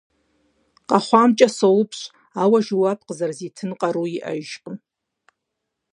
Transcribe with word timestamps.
КъэхъуамкӀэ 0.89 1.47
соупщӀ, 1.57 2.03
ауэ 2.41 2.59
жэуап 2.65 2.99
къызэрызитын 3.07 3.71
къаруи 3.79 4.11
иӀэжкъым. 4.19 4.75